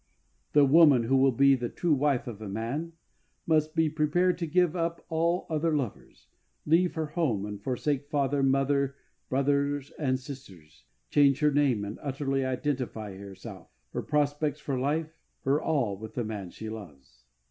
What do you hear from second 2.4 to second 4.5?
a man must be prepared to